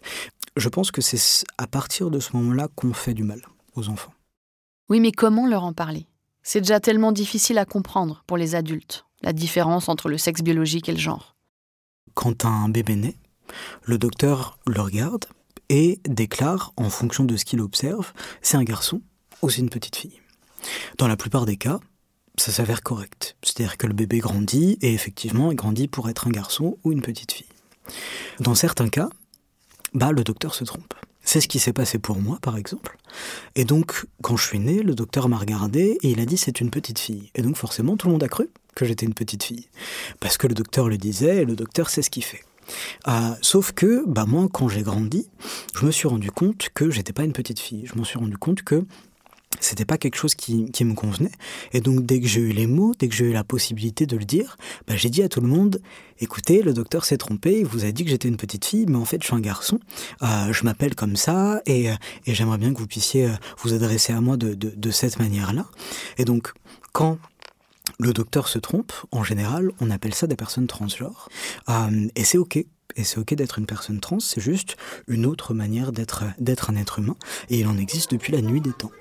[0.55, 3.41] Je pense que c'est à partir de ce moment-là qu'on fait du mal
[3.75, 4.13] aux enfants.
[4.89, 6.07] Oui, mais comment leur en parler?
[6.43, 10.89] C'est déjà tellement difficile à comprendre pour les adultes, la différence entre le sexe biologique
[10.89, 11.35] et le genre.
[12.13, 13.17] Quand un bébé naît,
[13.83, 15.25] le docteur le regarde
[15.69, 19.01] et déclare, en fonction de ce qu'il observe, c'est un garçon
[19.41, 20.19] ou c'est une petite fille.
[20.97, 21.79] Dans la plupart des cas,
[22.37, 23.37] ça s'avère correct.
[23.41, 27.01] C'est-à-dire que le bébé grandit et effectivement, il grandit pour être un garçon ou une
[27.01, 27.49] petite fille.
[28.39, 29.09] Dans certains cas,
[29.93, 30.93] bah, le docteur se trompe.
[31.25, 32.97] C'est ce qui s'est passé pour moi, par exemple.
[33.55, 36.59] Et donc, quand je suis né, le docteur m'a regardé et il a dit c'est
[36.59, 37.31] une petite fille.
[37.35, 39.67] Et donc, forcément, tout le monde a cru que j'étais une petite fille.
[40.19, 42.43] Parce que le docteur le disait et le docteur sait ce qu'il fait.
[43.07, 45.27] Euh, sauf que, bah moi, quand j'ai grandi,
[45.75, 47.85] je me suis rendu compte que j'étais pas une petite fille.
[47.85, 48.85] Je m'en suis rendu compte que
[49.59, 51.31] c'était pas quelque chose qui, me convenait.
[51.71, 54.17] Et donc, dès que j'ai eu les mots, dès que j'ai eu la possibilité de
[54.17, 55.81] le dire, bah, j'ai dit à tout le monde
[56.23, 58.97] écoutez, le docteur s'est trompé, il vous a dit que j'étais une petite fille, mais
[58.97, 59.79] en fait, je suis un garçon.
[60.21, 63.73] Euh, je m'appelle comme ça et, euh, et j'aimerais bien que vous puissiez euh, vous
[63.73, 65.65] adresser à moi de, cette manière-là.
[66.17, 66.53] Et donc,
[66.91, 67.17] quand
[67.99, 71.29] le docteur se trompe, en général, on appelle ça des personnes transgenres.
[72.15, 72.57] Et c'est OK.
[72.57, 76.23] Et c'est OK d'être une personne trans, c'est juste une autre manière d'être
[76.69, 77.15] un être humain.
[77.49, 78.91] Et il en existe depuis la nuit des temps.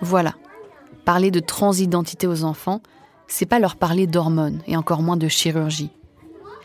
[0.00, 0.34] Voilà.
[1.04, 2.80] Parler de transidentité aux enfants,
[3.26, 5.90] c'est pas leur parler d'hormones et encore moins de chirurgie.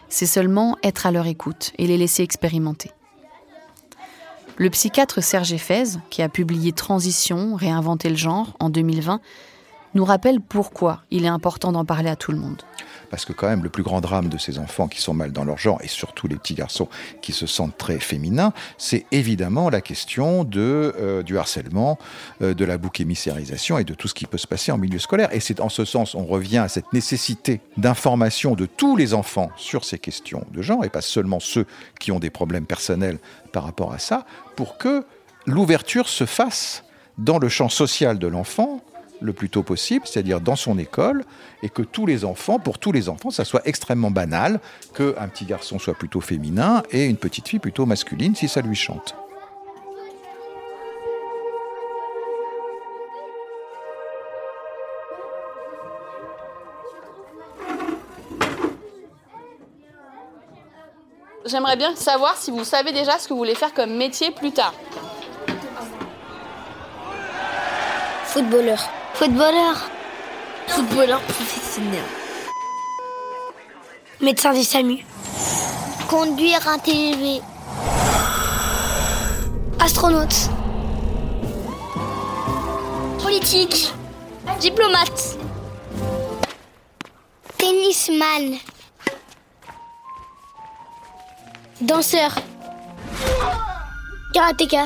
[0.10, 2.92] C'est seulement être à leur écoute et les laisser expérimenter.
[4.58, 9.20] Le psychiatre Serge Effez, qui a publié Transition, réinventer le genre en 2020,
[9.96, 12.62] nous rappelle pourquoi il est important d'en parler à tout le monde
[13.16, 15.46] parce que quand même le plus grand drame de ces enfants qui sont mal dans
[15.46, 16.90] leur genre, et surtout les petits garçons
[17.22, 21.98] qui se sentent très féminins, c'est évidemment la question euh, du harcèlement,
[22.42, 25.00] euh, de la bouc émissérisation et de tout ce qui peut se passer en milieu
[25.00, 25.30] scolaire.
[25.34, 29.50] Et c'est en ce sens, on revient à cette nécessité d'information de tous les enfants
[29.56, 31.66] sur ces questions de genre, et pas seulement ceux
[32.00, 33.20] qui ont des problèmes personnels
[33.52, 35.06] par rapport à ça, pour que
[35.46, 36.84] l'ouverture se fasse
[37.18, 38.82] dans le champ social de l'enfant,
[39.22, 41.24] le plus tôt possible, c'est-à-dire dans son école,
[41.64, 44.60] et que tous les enfants, pour tous les enfants, ça soit extrêmement banal
[44.94, 48.76] qu'un petit garçon soit plutôt féminin et une petite fille plutôt masculine si ça lui
[48.76, 49.16] chante.
[61.46, 64.52] J'aimerais bien savoir si vous savez déjà ce que vous voulez faire comme métier plus
[64.52, 64.74] tard.
[68.26, 68.90] Footballeur.
[69.18, 69.78] Footballeur.
[70.68, 72.04] Footballeur professionnel.
[74.20, 75.06] Médecin du SAMU.
[76.10, 77.42] Conduire un TGV.
[79.80, 80.50] Astronaute.
[83.24, 83.94] Politique.
[84.60, 85.38] Diplomate.
[87.58, 88.58] Tennisman.
[91.80, 92.32] Danseur.
[94.34, 94.84] Karatéka.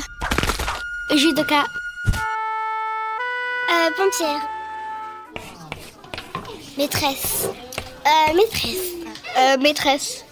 [1.15, 1.65] Judoka.
[3.69, 4.49] Euh, pompière.
[6.75, 7.49] Maîtresse.
[8.03, 8.93] Euh, maîtresse.
[9.37, 10.25] Euh, maîtresse.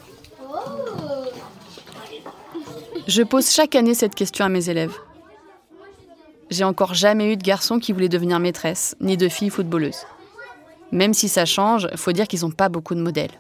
[3.08, 4.95] Je pose chaque année cette question à mes élèves.
[6.50, 10.08] J'ai encore jamais eu de garçon qui voulait devenir maîtresse, ni de fille footballeuse.
[10.91, 13.39] Même si ça change, faut dire qu'ils n'ont pas beaucoup de modèles.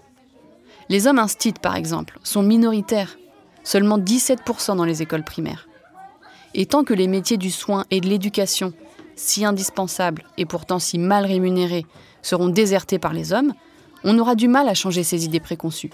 [0.89, 3.17] Les hommes instits, par exemple, sont minoritaires,
[3.63, 5.67] seulement 17% dans les écoles primaires.
[6.53, 8.73] Et tant que les métiers du soin et de l'éducation
[9.17, 11.85] si indispensables et pourtant si mal rémunérés,
[12.21, 13.53] seront désertés par les hommes,
[14.03, 15.91] on aura du mal à changer ces idées préconçues.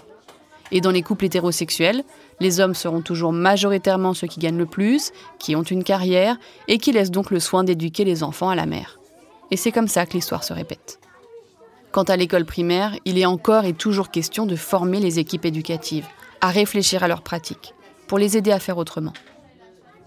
[0.70, 2.04] Et dans les couples hétérosexuels,
[2.40, 6.36] les hommes seront toujours majoritairement ceux qui gagnent le plus, qui ont une carrière
[6.68, 8.98] et qui laissent donc le soin d'éduquer les enfants à la mère.
[9.50, 10.98] Et c'est comme ça que l'histoire se répète.
[11.92, 16.06] Quant à l'école primaire, il est encore et toujours question de former les équipes éducatives,
[16.40, 17.74] à réfléchir à leurs pratiques,
[18.08, 19.12] pour les aider à faire autrement.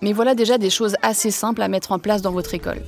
[0.02, 2.82] Mais voilà déjà des choses assez simples à mettre en place dans votre école.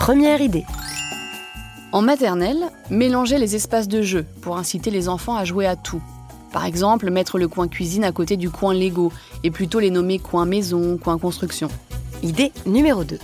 [0.00, 0.64] Première idée.
[1.92, 6.00] En maternelle, mélangez les espaces de jeu pour inciter les enfants à jouer à tout.
[6.54, 9.12] Par exemple, mettre le coin cuisine à côté du coin Lego
[9.44, 11.68] et plutôt les nommer coin maison, coin construction.
[12.22, 13.18] Idée numéro 2.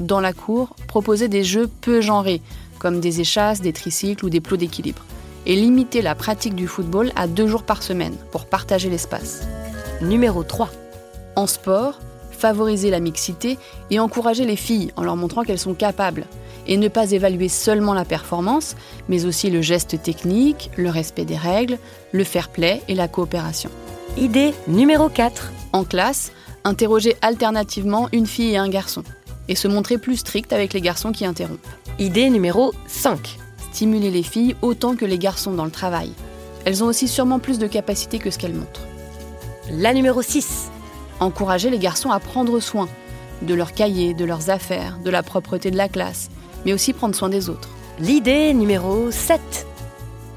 [0.00, 2.42] Dans la cour, proposez des jeux peu genrés,
[2.78, 5.06] comme des échasses, des tricycles ou des plots d'équilibre.
[5.46, 9.48] Et limitez la pratique du football à deux jours par semaine pour partager l'espace.
[10.02, 10.68] Numéro 3.
[11.36, 11.98] En sport,
[12.38, 13.58] favorisez la mixité
[13.90, 16.26] et encouragez les filles en leur montrant qu'elles sont capables.
[16.66, 18.76] Et ne pas évaluer seulement la performance,
[19.08, 21.78] mais aussi le geste technique, le respect des règles,
[22.12, 23.70] le fair play et la coopération.
[24.16, 25.52] Idée numéro 4.
[25.72, 26.32] En classe,
[26.64, 29.02] interroger alternativement une fille et un garçon.
[29.48, 31.66] Et se montrer plus strict avec les garçons qui interrompent.
[31.98, 33.38] Idée numéro 5.
[33.72, 36.12] Stimuler les filles autant que les garçons dans le travail.
[36.64, 38.86] Elles ont aussi sûrement plus de capacités que ce qu'elles montrent.
[39.70, 40.70] La numéro 6.
[41.20, 42.88] Encourager les garçons à prendre soin
[43.42, 46.30] de leurs cahiers, de leurs affaires, de la propreté de la classe,
[46.64, 47.68] mais aussi prendre soin des autres.
[47.98, 49.40] L'idée numéro 7.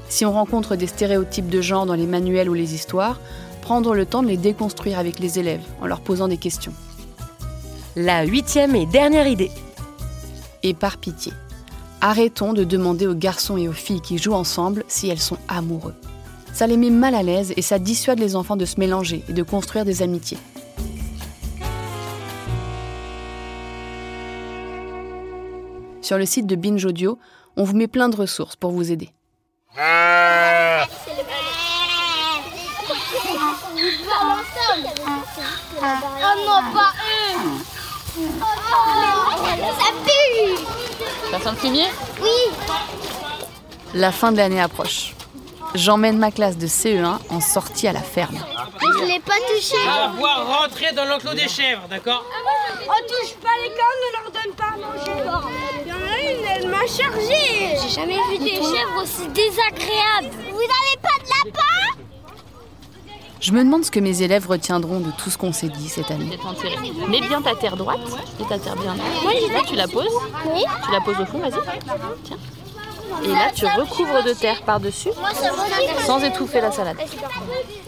[0.08, 3.20] Si on rencontre des stéréotypes de genre dans les manuels ou les histoires,
[3.60, 6.74] prendre le temps de les déconstruire avec les élèves en leur posant des questions.
[7.94, 9.50] La huitième et dernière idée.
[10.64, 11.32] Et par pitié,
[12.00, 15.94] arrêtons de demander aux garçons et aux filles qui jouent ensemble si elles sont amoureux.
[16.52, 19.32] Ça les met mal à l'aise et ça dissuade les enfants de se mélanger et
[19.32, 20.38] de construire des amitiés.
[26.12, 27.18] Sur le site de Binge Audio,
[27.56, 29.08] on vous met plein de ressources pour vous aider.
[29.78, 30.84] Ah
[36.36, 37.38] non, pas eux
[39.80, 40.58] Ça pue
[41.30, 41.86] Ça sent le fumier?
[42.20, 42.28] Oui
[43.94, 45.14] La fin de l'année approche.
[45.74, 48.38] J'emmène ma classe de CE1 en sortie à la ferme.
[49.00, 52.24] Je l'ai pas touché À voir rentrer dans l'enclos des chèvres, d'accord
[52.82, 55.50] On touche pas les cornes, on leur donne pas à manger.
[55.84, 57.78] Il y en a une, elle m'a chargé.
[57.82, 60.36] J'ai jamais vu des chèvres aussi désagréables.
[60.50, 62.02] Vous n'avez pas de lapin
[63.40, 66.10] Je me demande ce que mes élèves retiendront de tout ce qu'on s'est dit cette
[66.10, 66.38] année.
[67.08, 68.00] Mets bien ta terre droite
[68.40, 69.12] et ta terre bien droite.
[69.26, 70.06] Oui, Là, tu la poses.
[70.52, 70.64] Oui.
[70.84, 71.52] Tu la poses au fond, vas-y.
[72.24, 72.36] Tiens.
[73.24, 75.10] Et là, tu recouvres de terre par-dessus
[76.06, 76.98] sans étouffer la salade.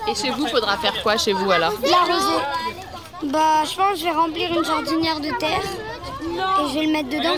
[0.09, 2.43] Et chez vous, faudra faire quoi chez vous alors L'arroser.
[3.25, 5.63] Bah, je pense que je vais remplir une jardinière de terre
[6.23, 7.37] et je vais le mettre dedans.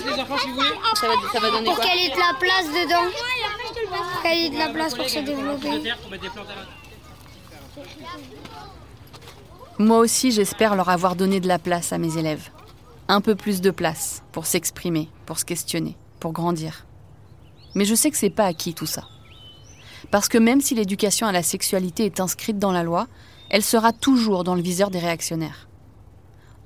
[0.94, 3.10] ça va, ça va donner Pour qu'elle ait de la place dedans.
[4.12, 5.92] Pour qu'elle ait de la place pour se développer.
[9.78, 12.48] Moi aussi, j'espère leur avoir donné de la place à mes élèves.
[13.08, 16.86] Un peu plus de place pour s'exprimer, pour se questionner, pour grandir.
[17.76, 19.04] Mais je sais que c'est pas acquis tout ça.
[20.10, 23.06] Parce que même si l'éducation à la sexualité est inscrite dans la loi,
[23.50, 25.68] elle sera toujours dans le viseur des réactionnaires.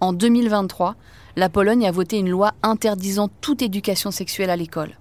[0.00, 0.94] En 2023,
[1.34, 4.96] la Pologne a voté une loi interdisant toute éducation sexuelle à l'école.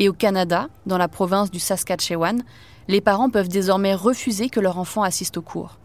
[0.00, 2.42] Et au Canada, dans la province du Saskatchewan,
[2.86, 5.78] les parents peuvent désormais refuser que leur enfant assiste aux cours.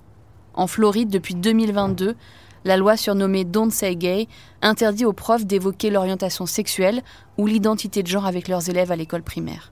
[0.55, 2.17] En Floride, depuis 2022,
[2.65, 4.27] la loi surnommée Don't Say Gay
[4.61, 7.01] interdit aux profs d'évoquer l'orientation sexuelle
[7.37, 9.71] ou l'identité de genre avec leurs élèves à l'école primaire.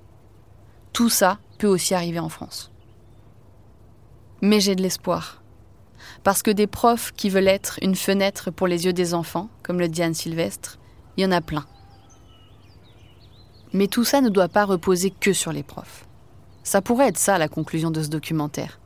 [0.94, 2.72] Tout ça peut aussi arriver en France.
[4.42, 5.42] Mais j'ai de l'espoir.
[6.24, 9.80] Parce que des profs qui veulent être une fenêtre pour les yeux des enfants, comme
[9.80, 10.80] le dit Anne Sylvestre,
[11.16, 11.66] il y en a plein.
[13.74, 16.06] Mais tout ça ne doit pas reposer que sur les profs.
[16.64, 18.80] Ça pourrait être ça la conclusion de ce documentaire.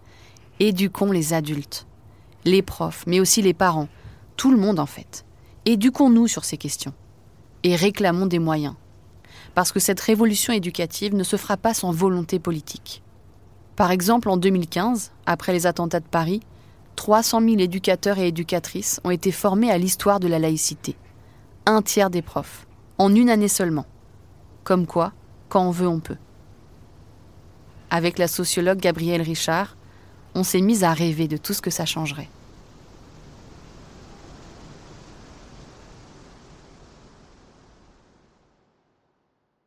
[0.59, 1.87] Éduquons les adultes,
[2.45, 3.87] les profs, mais aussi les parents,
[4.37, 5.25] tout le monde en fait.
[5.65, 6.93] Éduquons-nous sur ces questions
[7.63, 8.75] et réclamons des moyens.
[9.53, 13.03] Parce que cette révolution éducative ne se fera pas sans volonté politique.
[13.75, 16.41] Par exemple, en 2015, après les attentats de Paris,
[16.95, 20.95] 300 000 éducateurs et éducatrices ont été formés à l'histoire de la laïcité.
[21.65, 23.85] Un tiers des profs, en une année seulement.
[24.63, 25.13] Comme quoi,
[25.49, 26.17] quand on veut, on peut.
[27.89, 29.75] Avec la sociologue Gabrielle Richard,
[30.35, 32.29] on s'est mis à rêver de tout ce que ça changerait.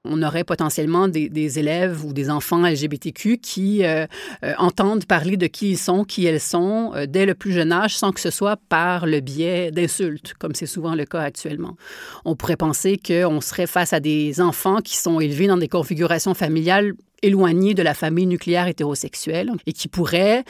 [0.05, 4.07] on aurait potentiellement des, élèves ou des enfants LGBTQ qui euh,
[4.44, 7.72] euh, entendent parler de qui ils sont, qui elles sont, euh, dès le plus jeune
[7.72, 11.77] âge, sans que ce soit par le biais d'insultes, comme c'est souvent le cas actuellement.
[12.24, 16.35] On pourrait penser qu'on serait face à des enfants qui sont élevés dans des configurations
[16.35, 16.94] familiales
[17.25, 20.44] éloignés de la famille nucléaire hétérosexuelle et qui pourraient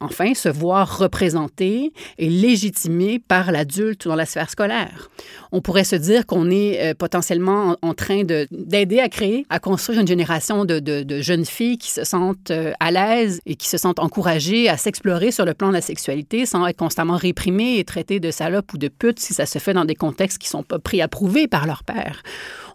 [0.00, 5.10] enfin se voir représentés et légitimés par l'adulte dans la sphère scolaire.
[5.52, 10.00] On pourrait se dire qu'on est euh, potentiellement en, train d'aider à créer, à construire
[10.00, 13.98] une génération de jeunes filles qui se sentent euh, à l'aise et qui se sentent
[13.98, 18.20] encouragées à s'explorer sur le plan de la sexualité sans être constamment réprimées et traitées
[18.20, 20.62] de salopes ou de putes si ça se fait dans des contextes qui ne sont
[20.62, 22.22] pas pris approuvés par leur père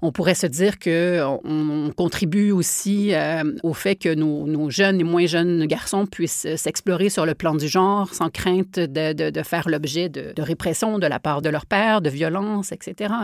[0.06, 5.04] On pourrait se dire qu'on on contribue aussi euh, au fait que nos, jeunes et
[5.04, 10.10] moins jeunes garçons puissent s'explorer sur le plan du genre sans crainte de, faire l'objet
[10.10, 13.16] de, répression de la part de leur père, de violence, etc.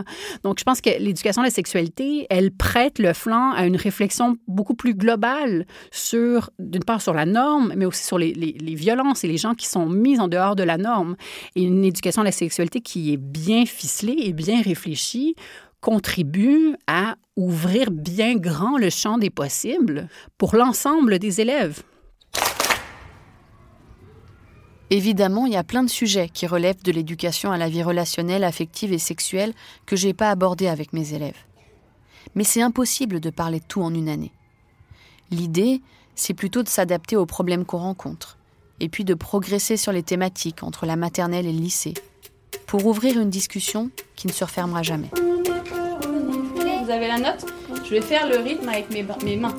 [0.42, 4.36] Donc, je pense que l'éducation à la sexualité, elle prête le flanc à une réflexion
[4.48, 8.34] beaucoup plus globale sur, d'une part, sur la norme, mais aussi sur les
[8.74, 11.14] violences et les gens qui sont mis en dehors de la norme.
[11.54, 15.36] Et une éducation à la sexualité qui est bien ficelée et bien réfléchie
[15.82, 20.08] contribue à ouvrir bien grand le champ des possibles
[20.38, 21.82] pour l'ensemble des élèves.
[24.90, 28.44] Évidemment, il y a plein de sujets qui relèvent de l'éducation à la vie relationnelle,
[28.44, 29.54] affective et sexuelle
[29.84, 31.38] que je n'ai pas abordés avec mes élèves.
[32.34, 34.32] Mais c'est impossible de parler de tout en une année.
[35.30, 35.80] L'idée,
[36.14, 38.38] c'est plutôt de s'adapter aux problèmes qu'on rencontre,
[38.80, 41.94] et puis de progresser sur les thématiques entre la maternelle et le lycée,
[42.66, 45.10] pour ouvrir une discussion qui ne se refermera jamais.
[46.82, 47.46] Vous avez la note
[47.84, 49.54] Je vais faire le rythme avec mes, mes mains.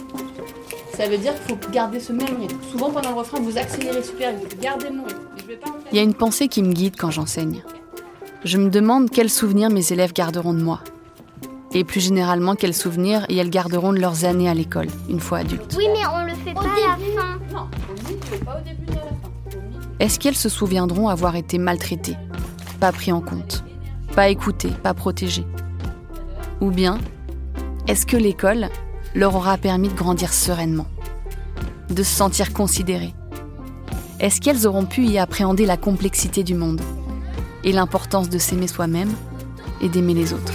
[0.98, 2.58] Ça veut dire qu'il faut garder ce même rythme.
[2.70, 4.60] Souvent pendant le refrain, vous accélérez super vite.
[4.62, 5.22] Gardez mon rythme.
[5.92, 7.64] Il y a une pensée qui me guide quand j'enseigne.
[8.44, 10.82] Je me demande quels souvenirs mes élèves garderont de moi.
[11.74, 15.76] Et plus généralement, quels souvenirs elles garderont de leurs années à l'école, une fois adultes.
[15.78, 17.40] Oui, mais on le fait pas à la fin.
[17.54, 17.68] Non,
[18.46, 19.58] pas au début de la fin.
[20.00, 22.18] Est-ce qu'elles se souviendront avoir été maltraitées,
[22.82, 23.64] pas pris en compte,
[24.14, 25.46] pas écoutées, pas protégées?
[26.64, 26.98] Ou bien,
[27.90, 28.70] est-ce que l'école
[29.16, 30.88] leur aura permis de grandir sereinement,
[31.90, 33.14] de se sentir considérées?
[34.22, 36.80] Est-ce qu'elles auront pu y appréhender la complexité du monde
[37.66, 39.12] et l'importance de s'aimer soi-même
[39.82, 40.54] et d'aimer les autres?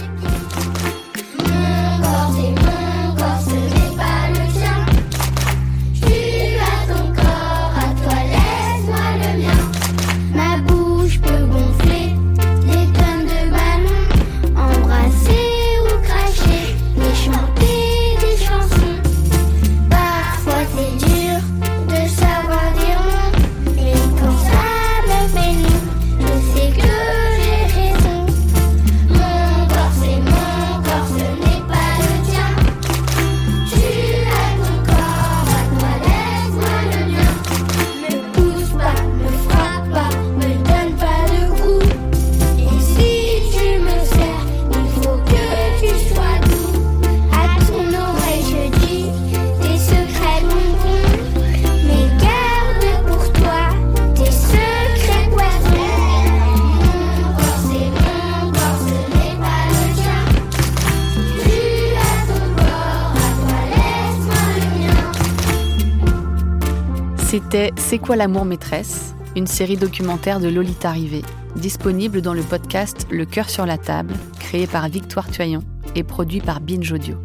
[67.89, 69.15] C'est quoi l'amour maîtresse?
[69.35, 71.23] Une série documentaire de Lolita Rivet,
[71.55, 75.63] disponible dans le podcast Le cœur sur la table, créé par Victoire Tuyon
[75.95, 77.15] et produit par Binge Audio.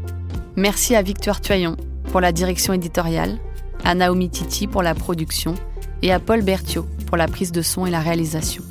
[0.57, 1.77] Merci à Victoire Tuyon
[2.11, 3.37] pour la direction éditoriale,
[3.85, 5.55] à Naomi Titi pour la production
[6.01, 8.63] et à Paul Berthiaud pour la prise de son et la réalisation.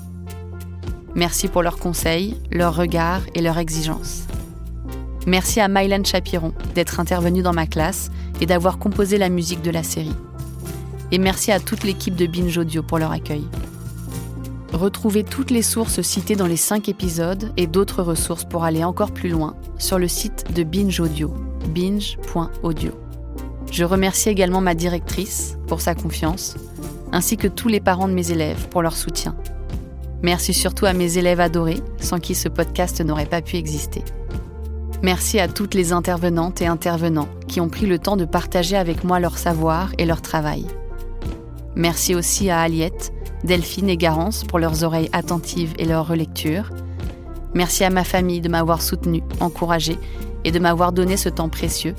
[1.13, 4.23] Merci pour leurs conseils, leurs regards et leurs exigences.
[5.27, 8.09] Merci à Mylène Chapiron d'être intervenue dans ma classe
[8.41, 10.15] et d'avoir composé la musique de la série
[11.13, 13.43] et merci à toute l'équipe de Binge Audio pour leur accueil.
[14.73, 19.11] Retrouvez toutes les sources citées dans les 5 épisodes et d'autres ressources pour aller encore
[19.11, 21.31] plus loin sur le site de Binge Audio,
[21.67, 22.91] binge.audio.
[23.71, 26.55] Je remercie également ma directrice pour sa confiance,
[27.11, 29.35] ainsi que tous les parents de mes élèves pour leur soutien.
[30.23, 34.03] Merci surtout à mes élèves adorés, sans qui ce podcast n'aurait pas pu exister.
[35.03, 39.03] Merci à toutes les intervenantes et intervenants qui ont pris le temps de partager avec
[39.03, 40.65] moi leur savoir et leur travail.
[41.75, 43.11] Merci aussi à Aliette,
[43.43, 46.69] Delphine et Garance pour leurs oreilles attentives et leur relecture.
[47.53, 49.97] Merci à ma famille de m'avoir soutenue, encouragée
[50.43, 51.95] et de m'avoir donné ce temps précieux.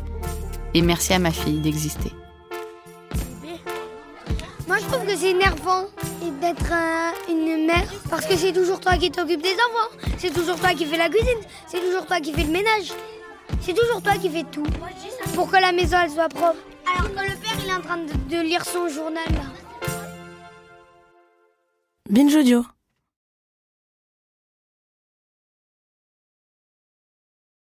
[0.74, 2.12] Et merci à ma fille d'exister.
[4.66, 5.86] Moi, je trouve que c'est énervant
[6.40, 6.72] d'être
[7.28, 10.84] une mère parce que c'est toujours toi qui t'occupes des enfants, c'est toujours toi qui
[10.84, 12.92] fais la cuisine, c'est toujours toi qui fais le ménage,
[13.60, 14.66] c'est toujours toi qui fais tout
[15.34, 16.58] pour que la maison elle soit propre.
[16.92, 19.63] Alors que le père il est en train de, de lire son journal là.
[22.10, 22.73] Binge Audio.